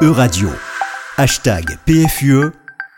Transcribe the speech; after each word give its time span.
Euradio. 0.00 0.48
Hashtag 1.16 1.76
PFUE, 1.84 2.52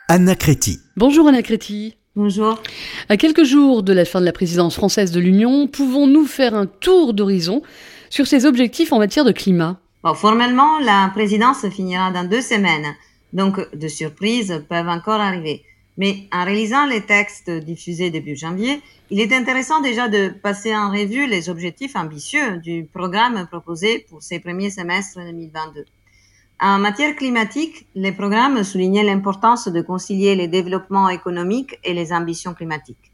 Anna 0.09 0.35
Créti. 0.35 0.81
Bonjour 0.99 1.29
Anna 1.29 1.43
Créti. 1.43 1.97
Bonjour. 2.15 2.63
À 3.09 3.17
quelques 3.17 3.45
jours 3.45 3.83
de 3.83 3.95
la 3.95 4.05
fin 4.05 4.21
de 4.21 4.27
la 4.27 4.35
présidence 4.35 4.75
française 4.75 5.11
de 5.11 5.19
l'Union, 5.19 5.67
pouvons-nous 5.67 6.27
faire 6.27 6.55
un 6.55 6.67
tour 6.67 7.15
d'horizon 7.15 7.63
sur 8.11 8.27
ses 8.27 8.45
objectifs 8.45 8.93
en 8.93 8.99
matière 8.99 9.25
de 9.25 9.33
climat? 9.33 9.81
Bon, 10.05 10.13
Formellement, 10.13 10.79
la 10.81 11.11
présidence 11.15 11.67
finira 11.71 12.11
dans 12.11 12.29
deux 12.29 12.43
semaines, 12.43 12.95
donc 13.33 13.75
de 13.75 13.89
surprises 13.89 14.63
peuvent 14.69 14.89
encore 14.89 15.23
arriver. 15.23 15.65
Mais 15.97 16.29
en 16.33 16.45
réalisant 16.45 16.85
les 16.85 17.01
textes 17.01 17.51
diffusés 17.51 18.11
début 18.11 18.37
janvier, 18.37 18.83
il 19.09 19.21
est 19.21 19.33
intéressant 19.33 19.81
déjà 19.81 20.09
de 20.09 20.29
passer 20.29 20.77
en 20.77 20.91
revue 20.91 21.27
les 21.27 21.49
objectifs 21.49 21.97
ambitieux 21.97 22.59
du 22.59 22.85
programme 22.85 23.47
proposé 23.51 24.05
pour 24.11 24.23
ces 24.23 24.39
premiers 24.39 24.71
semestres 24.71 25.19
2022. 25.19 25.87
En 26.63 26.79
matière 26.79 27.17
climatique, 27.17 27.87
les 27.95 28.13
programmes 28.13 28.63
soulignaient 28.65 29.03
l'importance 29.03 29.67
de 29.69 29.81
concilier 29.81 30.35
les 30.35 30.47
développements 30.47 31.09
économiques 31.09 31.79
et 31.85 31.95
les 31.95 32.13
ambitions 32.13 32.53
climatiques. 32.53 33.13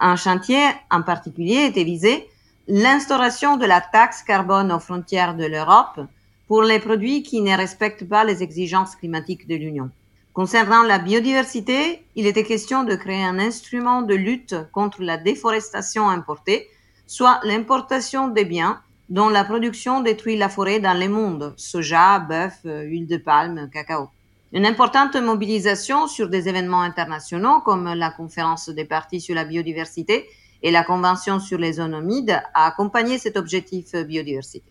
Un 0.00 0.16
chantier 0.16 0.60
en 0.90 1.02
particulier 1.02 1.66
était 1.66 1.84
visé 1.84 2.28
l'instauration 2.66 3.56
de 3.56 3.64
la 3.64 3.80
taxe 3.80 4.24
carbone 4.24 4.72
aux 4.72 4.80
frontières 4.80 5.36
de 5.36 5.46
l'Europe 5.46 6.00
pour 6.48 6.62
les 6.62 6.80
produits 6.80 7.22
qui 7.22 7.42
ne 7.42 7.56
respectent 7.56 8.08
pas 8.08 8.24
les 8.24 8.42
exigences 8.42 8.96
climatiques 8.96 9.46
de 9.46 9.54
l'Union. 9.54 9.90
Concernant 10.32 10.82
la 10.82 10.98
biodiversité, 10.98 12.02
il 12.16 12.26
était 12.26 12.42
question 12.42 12.82
de 12.82 12.96
créer 12.96 13.22
un 13.22 13.38
instrument 13.38 14.02
de 14.02 14.16
lutte 14.16 14.56
contre 14.72 15.02
la 15.02 15.16
déforestation 15.16 16.08
importée, 16.08 16.66
soit 17.06 17.38
l'importation 17.44 18.26
des 18.26 18.44
biens 18.44 18.80
dont 19.10 19.28
la 19.28 19.44
production 19.44 20.00
détruit 20.00 20.36
la 20.36 20.48
forêt 20.48 20.78
dans 20.78 20.98
le 20.98 21.08
monde, 21.08 21.52
soja, 21.56 22.20
bœuf, 22.20 22.60
euh, 22.64 22.82
huile 22.82 23.08
de 23.08 23.16
palme, 23.16 23.68
cacao. 23.72 24.08
Une 24.52 24.64
importante 24.64 25.16
mobilisation 25.16 26.06
sur 26.06 26.28
des 26.28 26.48
événements 26.48 26.82
internationaux 26.82 27.60
comme 27.60 27.92
la 27.92 28.10
conférence 28.10 28.68
des 28.68 28.84
partis 28.84 29.20
sur 29.20 29.34
la 29.34 29.44
biodiversité 29.44 30.28
et 30.62 30.70
la 30.70 30.84
convention 30.84 31.40
sur 31.40 31.58
les 31.58 31.74
zones 31.74 31.94
humides 31.94 32.40
a 32.54 32.66
accompagné 32.66 33.18
cet 33.18 33.36
objectif 33.36 33.94
biodiversité. 33.94 34.70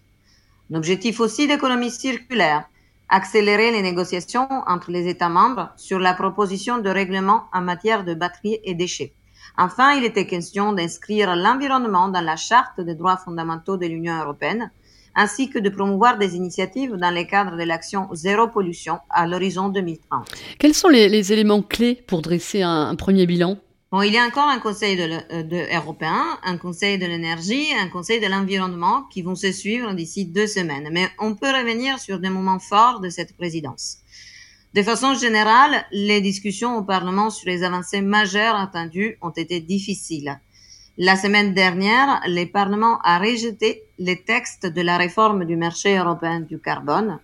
Un 0.71 0.77
objectif 0.77 1.19
aussi 1.19 1.47
d'économie 1.47 1.91
circulaire, 1.91 2.69
accélérer 3.09 3.71
les 3.71 3.81
négociations 3.81 4.47
entre 4.67 4.91
les 4.91 5.07
États 5.07 5.29
membres 5.29 5.69
sur 5.75 5.99
la 5.99 6.13
proposition 6.13 6.77
de 6.77 6.89
règlement 6.89 7.45
en 7.51 7.61
matière 7.61 8.03
de 8.05 8.13
batteries 8.13 8.59
et 8.63 8.75
déchets. 8.75 9.13
Enfin, 9.57 9.93
il 9.93 10.03
était 10.05 10.25
question 10.25 10.73
d'inscrire 10.73 11.35
l'environnement 11.35 12.09
dans 12.09 12.21
la 12.21 12.35
charte 12.35 12.79
des 12.79 12.95
droits 12.95 13.17
fondamentaux 13.17 13.77
de 13.77 13.85
l'Union 13.85 14.17
européenne, 14.21 14.71
ainsi 15.15 15.49
que 15.49 15.59
de 15.59 15.69
promouvoir 15.69 16.17
des 16.17 16.35
initiatives 16.35 16.95
dans 16.95 17.13
le 17.13 17.23
cadre 17.23 17.57
de 17.57 17.63
l'action 17.63 18.07
zéro 18.13 18.47
pollution 18.47 18.99
à 19.09 19.27
l'horizon 19.27 19.69
2030. 19.69 20.27
Quels 20.59 20.73
sont 20.73 20.89
les, 20.89 21.33
éléments 21.33 21.61
clés 21.61 22.03
pour 22.07 22.21
dresser 22.21 22.61
un 22.61 22.95
premier 22.95 23.25
bilan? 23.25 23.57
Bon, 23.91 24.03
il 24.03 24.13
y 24.13 24.19
a 24.19 24.23
encore 24.23 24.47
un 24.47 24.59
conseil 24.59 24.95
de, 24.95 25.17
euh, 25.33 25.41
de 25.41 25.75
européen, 25.75 26.23
un 26.43 26.57
conseil 26.57 26.99
de 26.99 27.07
l'énergie, 27.07 27.65
un 27.81 27.87
conseil 27.87 28.19
de 28.19 28.27
l'environnement 28.27 29.01
qui 29.11 29.23
vont 29.23 29.33
se 29.33 29.51
suivre 29.51 29.93
d'ici 29.93 30.25
deux 30.25 30.45
semaines. 30.45 30.89
Mais 30.91 31.09
on 31.17 31.33
peut 31.33 31.49
revenir 31.49 31.97
sur 31.97 32.19
des 32.19 32.29
moments 32.29 32.59
forts 32.59 32.99
de 32.99 33.09
cette 33.09 33.35
présidence. 33.35 33.97
De 34.75 34.83
façon 34.83 35.15
générale, 35.15 35.83
les 35.91 36.21
discussions 36.21 36.77
au 36.77 36.83
Parlement 36.83 37.31
sur 37.31 37.49
les 37.49 37.63
avancées 37.63 38.01
majeures 38.01 38.55
attendues 38.55 39.17
ont 39.23 39.31
été 39.31 39.61
difficiles. 39.61 40.39
La 40.95 41.15
semaine 41.15 41.55
dernière, 41.55 42.21
le 42.27 42.45
Parlement 42.45 42.99
a 43.03 43.17
rejeté 43.17 43.81
les 43.97 44.21
textes 44.21 44.67
de 44.67 44.81
la 44.81 44.97
réforme 44.97 45.45
du 45.45 45.55
marché 45.55 45.97
européen 45.97 46.41
du 46.41 46.59
carbone, 46.59 47.19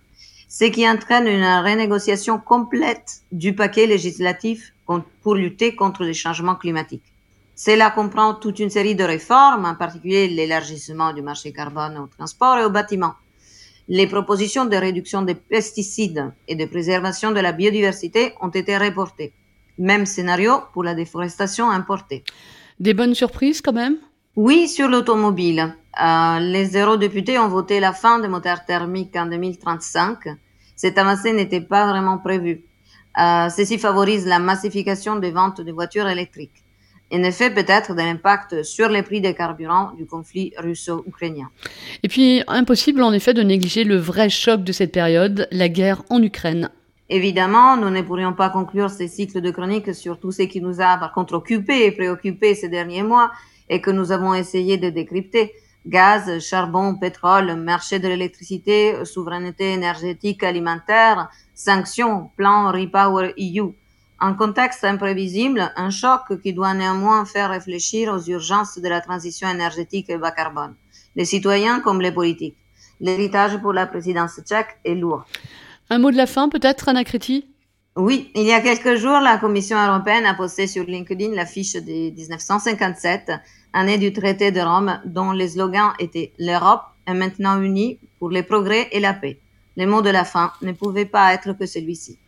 ce 0.48 0.64
qui 0.64 0.88
entraîne 0.88 1.28
une 1.28 1.44
renégociation 1.44 2.40
complète 2.40 3.20
du 3.30 3.54
paquet 3.54 3.86
législatif 3.86 4.72
pour 5.22 5.36
lutter 5.36 5.76
contre 5.76 6.02
les 6.02 6.14
changements 6.14 6.56
climatiques. 6.56 7.12
Cela 7.54 7.90
comprend 7.90 8.34
toute 8.34 8.58
une 8.58 8.70
série 8.70 8.96
de 8.96 9.04
réformes, 9.04 9.66
en 9.66 9.76
particulier 9.76 10.26
l'élargissement 10.26 11.12
du 11.12 11.22
marché 11.22 11.52
carbone 11.52 11.96
au 11.96 12.08
transport 12.08 12.58
et 12.58 12.64
au 12.64 12.70
bâtiment. 12.70 13.14
Les 13.88 14.08
propositions 14.08 14.64
de 14.64 14.76
réduction 14.76 15.22
des 15.22 15.36
pesticides 15.36 16.32
et 16.48 16.56
de 16.56 16.64
préservation 16.64 17.30
de 17.30 17.38
la 17.40 17.52
biodiversité 17.52 18.34
ont 18.40 18.48
été 18.48 18.76
reportées. 18.76 19.32
Même 19.78 20.06
scénario 20.06 20.60
pour 20.72 20.82
la 20.82 20.94
déforestation 20.94 21.70
importée. 21.70 22.24
Des 22.80 22.94
bonnes 22.94 23.14
surprises 23.14 23.60
quand 23.60 23.72
même? 23.72 23.98
Oui, 24.34 24.68
sur 24.68 24.88
l'automobile. 24.88 25.74
Euh, 26.02 26.40
les 26.40 26.76
eurodéputés 26.76 27.38
ont 27.38 27.48
voté 27.48 27.78
la 27.80 27.92
fin 27.92 28.18
des 28.18 28.28
moteurs 28.28 28.64
thermiques 28.64 29.16
en 29.16 29.26
2035. 29.26 30.18
Cette 30.74 30.98
avancée 30.98 31.32
n'était 31.32 31.60
pas 31.60 31.86
vraiment 31.86 32.18
prévue. 32.18 32.64
Euh, 33.18 33.48
ceci 33.48 33.78
favorise 33.78 34.26
la 34.26 34.38
massification 34.38 35.16
des 35.16 35.30
ventes 35.30 35.62
de 35.62 35.72
voitures 35.72 36.08
électriques. 36.08 36.65
En 37.12 37.22
effet, 37.22 37.50
peut-être 37.50 37.94
de 37.94 38.00
l'impact 38.00 38.64
sur 38.64 38.88
les 38.88 39.02
prix 39.02 39.20
des 39.20 39.34
carburants 39.34 39.92
du 39.96 40.06
conflit 40.06 40.52
russo-ukrainien. 40.58 41.48
Et 42.02 42.08
puis, 42.08 42.42
impossible 42.48 43.02
en 43.02 43.12
effet 43.12 43.32
de 43.32 43.42
négliger 43.42 43.84
le 43.84 43.96
vrai 43.96 44.28
choc 44.28 44.64
de 44.64 44.72
cette 44.72 44.92
période, 44.92 45.46
la 45.52 45.68
guerre 45.68 46.02
en 46.10 46.20
Ukraine. 46.20 46.70
Évidemment, 47.08 47.76
nous 47.76 47.90
ne 47.90 48.02
pourrions 48.02 48.32
pas 48.32 48.50
conclure 48.50 48.90
ces 48.90 49.06
cycles 49.06 49.40
de 49.40 49.52
chronique 49.52 49.94
sur 49.94 50.18
tout 50.18 50.32
ce 50.32 50.42
qui 50.42 50.60
nous 50.60 50.80
a 50.80 50.96
par 50.96 51.12
contre 51.12 51.34
occupés 51.34 51.86
et 51.86 51.92
préoccupés 51.92 52.56
ces 52.56 52.68
derniers 52.68 53.04
mois 53.04 53.30
et 53.68 53.80
que 53.80 53.92
nous 53.92 54.10
avons 54.10 54.34
essayé 54.34 54.76
de 54.76 54.90
décrypter. 54.90 55.52
Gaz, 55.86 56.40
charbon, 56.40 56.96
pétrole, 56.96 57.54
marché 57.54 58.00
de 58.00 58.08
l'électricité, 58.08 59.04
souveraineté 59.04 59.72
énergétique 59.72 60.42
alimentaire, 60.42 61.28
sanctions, 61.54 62.30
plan 62.36 62.72
Repower 62.72 63.34
EU. 63.38 63.72
Un 64.18 64.32
contexte 64.32 64.82
imprévisible, 64.84 65.72
un 65.76 65.90
choc 65.90 66.40
qui 66.42 66.54
doit 66.54 66.72
néanmoins 66.72 67.26
faire 67.26 67.50
réfléchir 67.50 68.12
aux 68.14 68.22
urgences 68.30 68.78
de 68.78 68.88
la 68.88 69.02
transition 69.02 69.48
énergétique 69.48 70.08
et 70.08 70.16
bas 70.16 70.30
carbone, 70.30 70.74
les 71.14 71.26
citoyens 71.26 71.80
comme 71.80 72.00
les 72.00 72.12
politiques. 72.12 72.56
L'héritage 72.98 73.58
pour 73.60 73.74
la 73.74 73.86
présidence 73.86 74.40
tchèque 74.42 74.78
est 74.84 74.94
lourd. 74.94 75.26
Un 75.90 75.98
mot 75.98 76.10
de 76.10 76.16
la 76.16 76.26
fin 76.26 76.48
peut-être, 76.48 76.88
Anna 76.88 77.02
Oui, 77.96 78.30
il 78.34 78.44
y 78.44 78.52
a 78.52 78.60
quelques 78.62 78.96
jours, 78.96 79.20
la 79.20 79.36
Commission 79.36 79.76
européenne 79.78 80.24
a 80.24 80.32
posté 80.32 80.66
sur 80.66 80.84
LinkedIn 80.84 81.34
l'affiche 81.34 81.74
de 81.74 82.10
1957, 82.14 83.32
année 83.74 83.98
du 83.98 84.14
traité 84.14 84.50
de 84.50 84.60
Rome, 84.60 84.98
dont 85.04 85.32
les 85.32 85.50
slogans 85.50 85.92
étaient 85.98 86.32
L'Europe 86.38 86.84
est 87.06 87.14
maintenant 87.14 87.60
unie 87.60 87.98
pour 88.18 88.30
les 88.30 88.42
progrès 88.42 88.88
et 88.92 89.00
la 89.00 89.12
paix. 89.12 89.40
Les 89.76 89.84
mots 89.84 90.00
de 90.00 90.10
la 90.10 90.24
fin 90.24 90.52
ne 90.62 90.72
pouvaient 90.72 91.04
pas 91.04 91.34
être 91.34 91.52
que 91.52 91.66
celui-ci. 91.66 92.18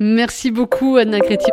Merci 0.00 0.50
beaucoup, 0.50 0.96
Anna 0.96 1.20
Créti. 1.20 1.50